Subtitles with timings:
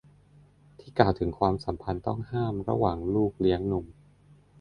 [0.79, 3.85] ที่กล่าวถึงความสัมพันธ์ต้องห้ามระหว่างลูกเลี้ยงหนุ่ม